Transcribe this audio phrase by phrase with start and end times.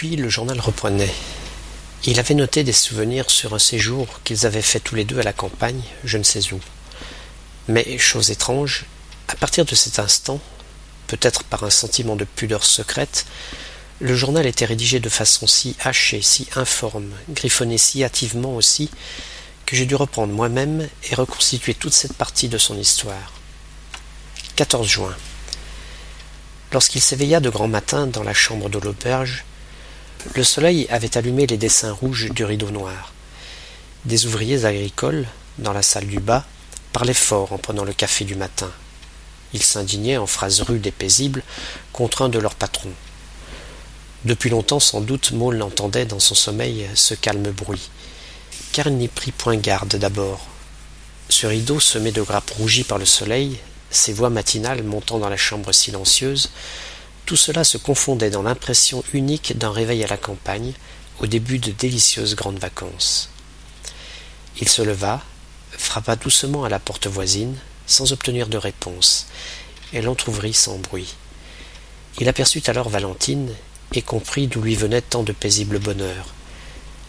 [0.00, 1.12] Le journal reprenait.
[2.04, 5.24] Il avait noté des souvenirs sur un séjour qu'ils avaient fait tous les deux à
[5.24, 6.60] la campagne, je ne sais où.
[7.66, 8.84] Mais, chose étrange,
[9.26, 10.40] à partir de cet instant,
[11.08, 13.26] peut-être par un sentiment de pudeur secrète,
[13.98, 18.90] le journal était rédigé de façon si hachée, si informe, griffonné si hâtivement aussi,
[19.66, 23.32] que j'ai dû reprendre moi-même et reconstituer toute cette partie de son histoire.
[24.54, 25.16] 14 juin.
[26.72, 29.44] Lorsqu'il s'éveilla de grand matin dans la chambre de l'auberge,
[30.34, 33.12] le soleil avait allumé les dessins rouges du rideau noir.
[34.04, 35.26] Des ouvriers agricoles,
[35.58, 36.44] dans la salle du bas,
[36.92, 38.70] parlaient fort en prenant le café du matin.
[39.52, 41.42] Ils s'indignaient en phrases rudes et paisibles
[41.92, 42.92] contre un de leurs patrons.
[44.24, 47.90] Depuis longtemps sans doute Maule entendait dans son sommeil ce calme bruit,
[48.72, 50.46] car il n'y prit point garde d'abord.
[51.28, 53.58] Ce rideau semé de grappes rougies par le soleil,
[53.90, 56.50] ces voix matinales montant dans la chambre silencieuse,
[57.28, 60.72] tout cela se confondait dans l'impression unique d'un réveil à la campagne,
[61.20, 63.28] au début de délicieuses grandes vacances.
[64.62, 65.20] Il se leva,
[65.72, 67.54] frappa doucement à la porte voisine,
[67.86, 69.26] sans obtenir de réponse.
[69.92, 71.16] Elle entr'ouvrit sans bruit.
[72.18, 73.52] Il aperçut alors Valentine
[73.92, 76.28] et comprit d'où lui venait tant de paisible bonheur.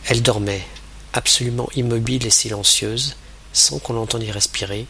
[0.04, 0.67] Elle dormait,
[1.14, 3.16] absolument immobile et silencieuse,
[3.54, 4.86] sans qu'on l'entendît respirer,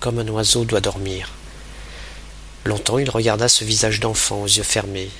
[0.00, 1.28] comme un oiseau doit dormir.
[2.64, 5.10] Longtemps il regarda ce visage d'enfant aux yeux fermés,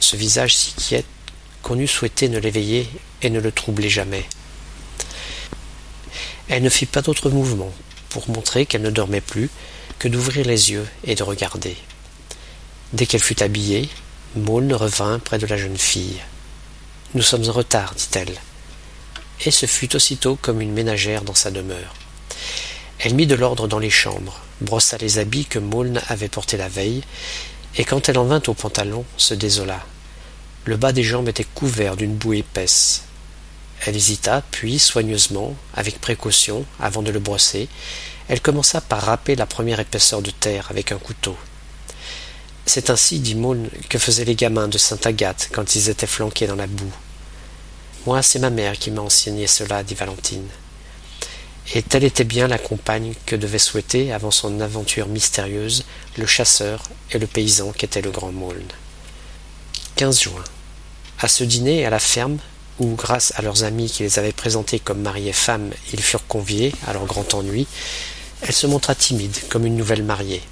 [0.00, 1.04] ce visage si quiet
[1.62, 2.88] qu'on eût souhaité ne l'éveiller
[3.22, 4.24] et ne le troubler jamais.
[6.48, 7.72] Elle ne fit pas d'autre mouvement
[8.10, 9.50] pour montrer qu'elle ne dormait plus
[9.98, 11.76] que d'ouvrir les yeux et de regarder.
[12.92, 13.88] Dès qu'elle fut habillée,
[14.36, 16.20] Maulne revint près de la jeune fille.
[17.14, 18.34] Nous sommes en retard, dit-elle.
[19.44, 21.94] Et ce fut aussitôt comme une ménagère dans sa demeure.
[22.98, 26.68] Elle mit de l'ordre dans les chambres, brossa les habits que Maulne avait portés la
[26.68, 27.02] veille,
[27.76, 29.84] et quand elle en vint au pantalon, se désola.
[30.64, 33.02] Le bas des jambes était couvert d'une boue épaisse.
[33.84, 37.68] Elle hésita, puis, soigneusement, avec précaution, avant de le brosser,
[38.28, 41.36] elle commença par râper la première épaisseur de terre avec un couteau.
[42.64, 46.56] C'est ainsi, dit Maulne, que faisaient les gamins de Sainte-Agathe quand ils étaient flanqués dans
[46.56, 46.94] la boue.
[48.06, 50.48] Moi, c'est ma mère qui m'a enseigné cela, dit Valentine.
[51.72, 55.84] Et telle était bien la compagne que devaient souhaiter, avant son aventure mystérieuse,
[56.18, 58.68] le chasseur et le paysan qu'était le grand Maulne.
[59.96, 60.44] 15 juin.
[61.20, 62.38] À ce dîner à la ferme,
[62.80, 66.26] où, grâce à leurs amis qui les avaient présentés comme mari et femme, ils furent
[66.26, 67.66] conviés, à leur grand ennui,
[68.42, 70.42] elle se montra timide, comme une nouvelle mariée.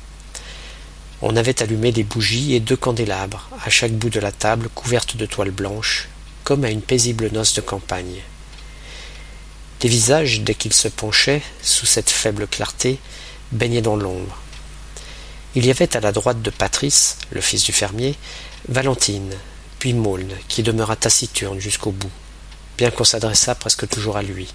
[1.20, 5.16] On avait allumé des bougies et deux candélabres, à chaque bout de la table couverte
[5.16, 6.08] de toile blanche,
[6.42, 8.22] comme à une paisible noce de campagne.
[9.82, 12.98] Les visages, dès qu'ils se penchaient, sous cette faible clarté,
[13.50, 14.38] baignaient dans l'ombre.
[15.54, 18.14] Il y avait à la droite de Patrice, le fils du fermier,
[18.68, 19.34] Valentine,
[19.80, 22.12] puis Maulne, qui demeura taciturne jusqu'au bout,
[22.78, 24.54] bien qu'on s'adressât presque toujours à lui.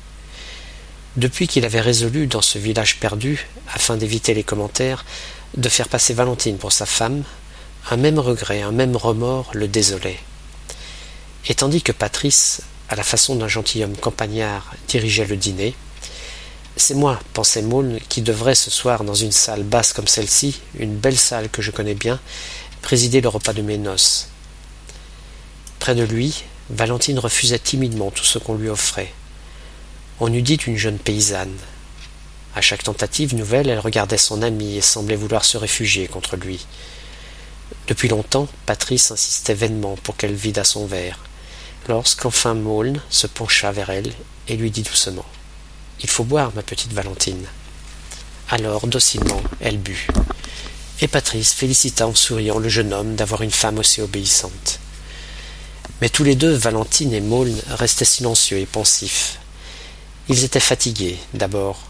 [1.17, 5.03] Depuis qu'il avait résolu, dans ce village perdu, afin d'éviter les commentaires,
[5.57, 7.23] de faire passer Valentine pour sa femme,
[7.91, 10.19] un même regret, un même remords le désolait.
[11.47, 15.75] Et tandis que Patrice, à la façon d'un gentilhomme campagnard, dirigeait le dîner,
[16.79, 20.95] c'est moi, pensait Maulne, qui devrais ce soir, dans une salle basse comme celle-ci, une
[20.95, 22.19] belle salle que je connais bien,
[22.83, 24.29] présider le repas de mes noces.
[25.79, 29.11] Près de lui, Valentine refusait timidement tout ce qu'on lui offrait.
[30.19, 31.57] On eût dit une jeune paysanne.
[32.55, 36.65] À chaque tentative nouvelle, elle regardait son ami et semblait vouloir se réfugier contre lui.
[37.87, 41.19] Depuis longtemps, Patrice insistait vainement pour qu'elle vidât son verre,
[41.87, 44.11] lorsqu'enfin Maulne se pencha vers elle
[44.47, 45.25] et lui dit doucement
[46.01, 47.45] Il faut boire, ma petite Valentine.
[48.49, 50.07] Alors, docilement, elle but.
[51.01, 54.79] Et Patrice félicita en souriant le jeune homme d'avoir une femme aussi obéissante.
[56.01, 59.39] Mais tous les deux, Valentine et Maulne, restaient silencieux et pensifs.
[60.29, 61.83] Ils étaient fatigués, d'abord.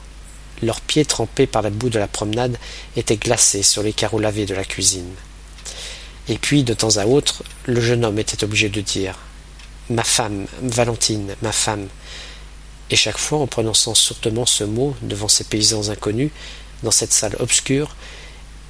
[0.62, 2.58] Leurs pieds trempés par la boue de la promenade
[2.96, 5.14] étaient glacés sur les carreaux lavés de la cuisine.
[6.28, 9.16] Et puis, de temps à autre, le jeune homme était obligé de dire
[9.90, 11.88] Ma femme, Valentine, ma femme.
[12.90, 16.32] Et chaque fois, en prononçant sourdement ce mot devant ces paysans inconnus,
[16.84, 17.96] dans cette salle obscure,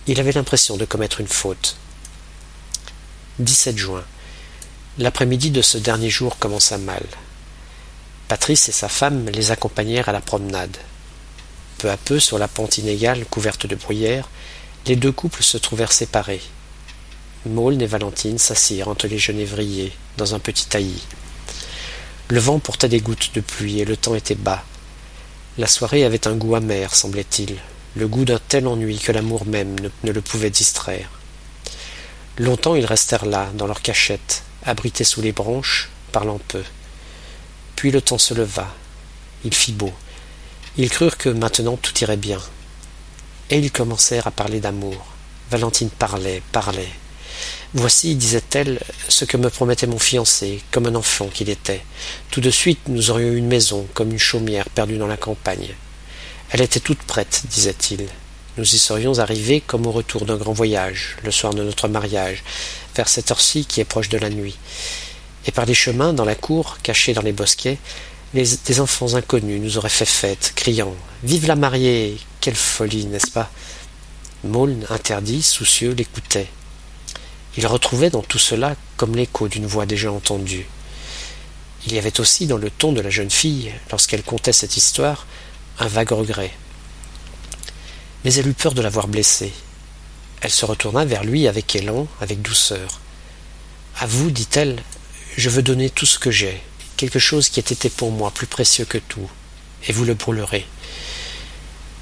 [0.07, 1.75] il avait l'impression de commettre une faute.
[3.39, 4.03] 17 juin.
[4.97, 7.03] L'après-midi de ce dernier jour commença mal.
[8.27, 10.75] Patrice et sa femme les accompagnèrent à la promenade.
[11.77, 14.29] Peu à peu, sur la pente inégale couverte de bruyère,
[14.85, 16.41] les deux couples se trouvèrent séparés.
[17.45, 21.05] Maulne et Valentine s'assirent entre les genévriers, dans un petit taillis.
[22.29, 24.63] Le vent portait des gouttes de pluie et le temps était bas.
[25.57, 27.55] La soirée avait un goût amer, semblait-il,
[27.95, 31.09] le goût d'un tel ennui que l'amour même ne, ne le pouvait distraire.
[32.37, 36.63] Longtemps ils restèrent là, dans leur cachette, abrités sous les branches, parlant peu.
[37.75, 38.67] Puis le temps se leva.
[39.43, 39.91] Il fit beau.
[40.77, 42.39] Ils crurent que maintenant tout irait bien.
[43.49, 45.05] Et ils commencèrent à parler d'amour.
[45.49, 46.91] Valentine parlait, parlait.
[47.73, 48.79] Voici, disait-elle,
[49.09, 51.83] ce que me promettait mon fiancé, comme un enfant qu'il était.
[52.31, 55.75] Tout de suite nous aurions une maison, comme une chaumière perdue dans la campagne.
[56.49, 58.07] Elle était toute prête, disait-il.
[58.57, 62.41] Nous y serions arrivés comme au retour d'un grand voyage, le soir de notre mariage,
[62.95, 64.57] vers cette heure-ci qui est proche de la nuit.
[65.45, 67.77] Et par les chemins, dans la cour, cachés dans les bosquets,
[68.33, 73.51] des enfants inconnus nous auraient fait fête, criant Vive la mariée Quelle folie, n'est-ce pas?
[74.45, 76.47] Maulne, interdit, soucieux, l'écoutait.
[77.57, 80.67] Il retrouvait dans tout cela comme l'écho d'une voix déjà entendue.
[81.87, 85.25] Il y avait aussi dans le ton de la jeune fille, lorsqu'elle contait cette histoire,
[85.79, 86.51] un vague regret.
[88.23, 89.53] Mais elle eut peur de l'avoir blessé.
[90.41, 92.99] Elle se retourna vers lui avec élan, avec douceur.
[93.99, 94.83] À vous, dit-elle,
[95.35, 96.61] je veux donner tout ce que j'ai,
[96.95, 99.29] quelque chose qui ait été pour moi plus précieux que tout,
[99.87, 100.65] et vous le brûlerez.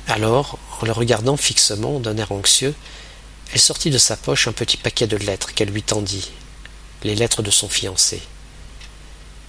[0.08, 2.76] Alors, en le regardant fixement d'un air anxieux,
[3.54, 6.32] elle sortit de sa poche un petit paquet de lettres qu'elle lui tendit,
[7.04, 8.22] les lettres de son fiancé.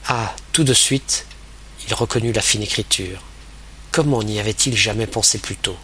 [0.07, 1.27] Ah, tout de suite,
[1.89, 3.23] il reconnut la fine écriture.
[3.91, 5.77] Comment n'y avait-il jamais pensé plus tôt?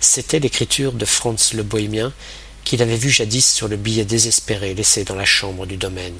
[0.00, 2.12] C'était l'écriture de Franz le Bohémien
[2.64, 6.18] qu'il avait vu jadis sur le billet désespéré laissé dans la chambre du domaine.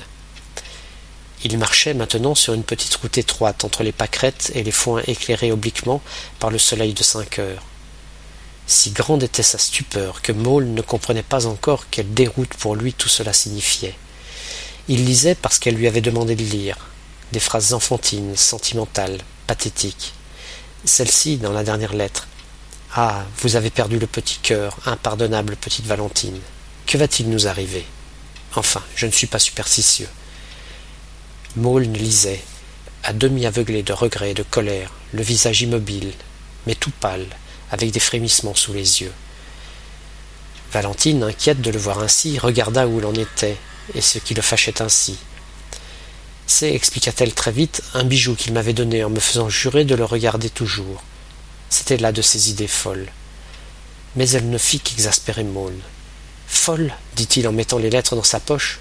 [1.42, 5.52] Il marchait maintenant sur une petite route étroite entre les pâquerettes et les foins éclairés
[5.52, 6.02] obliquement
[6.38, 7.62] par le soleil de cinq heures.
[8.70, 12.92] Si grande était sa stupeur que Maule ne comprenait pas encore quelle déroute pour lui
[12.92, 13.96] tout cela signifiait.
[14.86, 16.76] Il lisait parce qu'elle lui avait demandé de lire,
[17.32, 19.18] des phrases enfantines, sentimentales,
[19.48, 20.12] pathétiques.
[20.84, 22.28] Celle-ci dans la dernière lettre.
[22.94, 26.38] Ah, vous avez perdu le petit cœur, impardonnable petite Valentine.
[26.86, 27.84] Que va-t-il nous arriver?
[28.54, 30.08] Enfin, je ne suis pas superstitieux.
[31.56, 32.40] Maulne lisait,
[33.02, 36.12] à demi aveuglé de regret et de colère, le visage immobile,
[36.68, 37.26] mais tout pâle,
[37.70, 39.12] avec des frémissements sous les yeux.
[40.72, 43.56] Valentine, inquiète de le voir ainsi, regarda où il en était,
[43.94, 45.18] et ce qui le fâchait ainsi.
[46.46, 50.04] C'est, expliqua-t-elle très vite, un bijou qu'il m'avait donné en me faisant jurer de le
[50.04, 51.02] regarder toujours.
[51.70, 53.06] C'était là de ses idées folles.
[54.16, 55.78] Mais elle ne fit qu'exaspérer Maule.
[56.48, 58.80] Folle dit-il en mettant les lettres dans sa poche.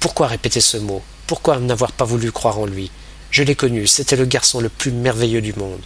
[0.00, 1.02] Pourquoi répéter ce mot?
[1.26, 2.90] Pourquoi n'avoir pas voulu croire en lui?
[3.30, 5.82] Je l'ai connu, c'était le garçon le plus merveilleux du monde.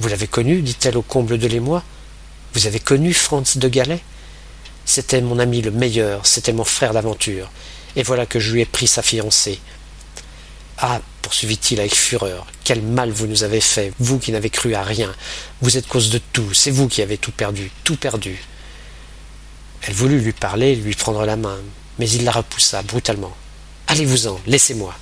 [0.00, 1.82] Vous l'avez connu dit-elle au comble de l'émoi.
[2.54, 4.00] Vous avez connu Franz de Galais
[4.84, 7.50] C'était mon ami le meilleur, c'était mon frère d'aventure,
[7.96, 9.58] et voilà que je lui ai pris sa fiancée.
[10.78, 14.84] Ah poursuivit-il avec fureur, quel mal vous nous avez fait, vous qui n'avez cru à
[14.84, 15.12] rien.
[15.60, 18.38] Vous êtes cause de tout, c'est vous qui avez tout perdu, tout perdu.
[19.82, 21.58] Elle voulut lui parler, lui prendre la main,
[21.98, 23.36] mais il la repoussa brutalement.
[23.88, 24.94] Allez-vous-en, laissez-moi.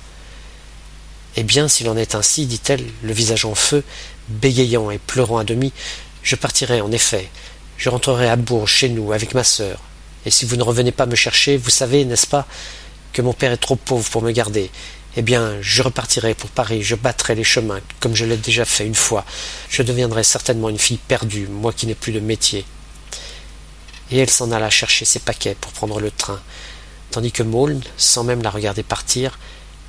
[1.35, 3.83] Eh bien, s'il en est ainsi, dit-elle, le visage en feu,
[4.29, 5.71] bégayant et pleurant à demi,
[6.23, 7.29] je partirai en effet.
[7.77, 9.79] Je rentrerai à Bourges chez nous avec ma sœur.
[10.25, 12.47] Et si vous ne revenez pas me chercher, vous savez, n'est-ce pas,
[13.13, 14.71] que mon père est trop pauvre pour me garder.
[15.17, 18.85] Eh bien, je repartirai pour Paris, je battrai les chemins, comme je l'ai déjà fait
[18.85, 19.23] une fois.
[19.69, 22.65] Je deviendrai certainement une fille perdue, moi qui n'ai plus de métier.
[24.11, 26.41] Et elle s'en alla chercher ses paquets pour prendre le train,
[27.11, 29.39] tandis que Maulne, sans même la regarder partir,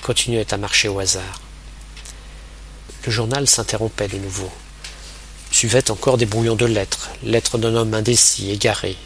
[0.03, 1.41] continuait à marcher au hasard.
[3.07, 4.51] Le journal s'interrompait de nouveau.
[5.53, 8.97] Suivaient encore des brouillons de lettres, lettres d'un homme indécis, égaré.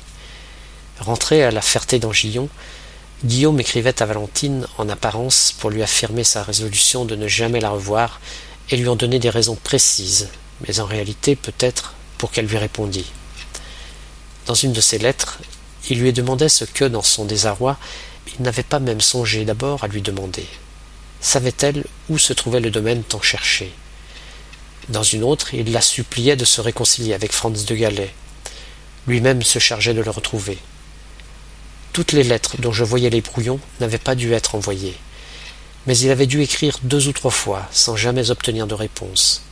[1.00, 2.48] Rentré à la Ferté d'Angillon,
[3.26, 7.68] Guillaume écrivait à Valentine en apparence pour lui affirmer sa résolution de ne jamais la
[7.68, 8.22] revoir
[8.70, 10.30] et lui en donner des raisons précises,
[10.66, 13.12] mais en réalité peut-être pour qu'elle lui répondît.
[14.46, 15.40] Dans une de ses lettres,
[15.90, 17.76] il lui demandait ce que, dans son désarroi,
[18.34, 20.46] il n'avait pas même songé d'abord à lui demander.
[21.20, 23.74] Savait-elle où se trouvait le domaine tant cherché?
[24.90, 28.12] Dans une autre, il la suppliait de se réconcilier avec Franz de Galais.
[29.06, 30.58] Lui-même se chargeait de le retrouver.
[31.92, 34.96] Toutes les lettres dont je voyais les brouillons n'avaient pas dû être envoyées.
[35.86, 39.42] Mais il avait dû écrire deux ou trois fois, sans jamais obtenir de réponse.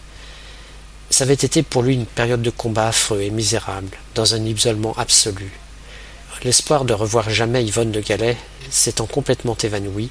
[1.10, 4.94] Ça avait été pour lui une période de combat affreux et misérable, dans un isolement
[4.98, 5.52] absolu.
[6.44, 8.36] L'espoir de revoir jamais Yvonne de Galais
[8.70, 10.10] s'étant complètement évanoui,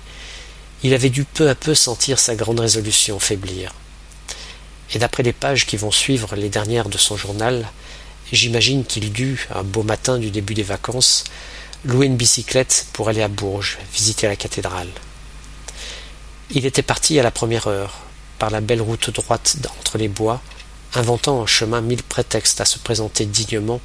[0.84, 3.74] il avait dû peu à peu sentir sa grande résolution faiblir.
[4.94, 7.68] Et d'après les pages qui vont suivre les dernières de son journal,
[8.32, 11.26] j'imagine qu'il dut, un beau matin du début des vacances,
[11.86, 14.90] louer une bicyclette pour aller à Bourges, visiter la cathédrale.
[16.52, 18.00] Il était parti à la première heure,
[18.40, 20.42] par la belle route droite entre les bois,
[20.94, 23.82] inventant en chemin mille prétextes à se présenter dignement,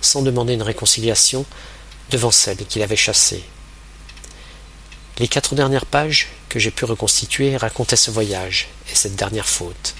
[0.00, 1.44] sans demander une réconciliation,
[2.10, 3.42] devant celle qu'il avait chassée.
[5.18, 9.94] Les quatre dernières pages que j'ai pu reconstituer racontaient ce voyage et cette dernière faute.